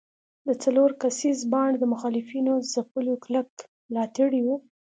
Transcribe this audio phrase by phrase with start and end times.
[0.47, 3.49] د څلور کسیز بانډ د مخالفینو ځپلو کلک
[3.91, 4.55] ملاتړي وو.